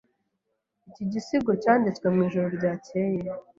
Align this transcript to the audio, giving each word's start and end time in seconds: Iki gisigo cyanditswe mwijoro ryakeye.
Iki 0.89 1.03
gisigo 1.11 1.51
cyanditswe 1.61 2.05
mwijoro 2.13 2.47
ryakeye. 2.57 3.29